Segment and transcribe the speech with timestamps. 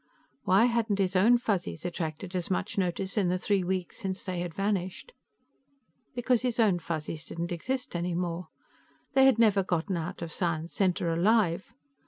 [0.45, 4.39] Why hadn't his own Fuzzies attracted as much notice in the three weeks since they
[4.39, 5.13] had vanished?
[6.15, 8.47] Because his own Fuzzies didn't exist any more.
[9.13, 11.71] They had never gotten out of Science Center alive.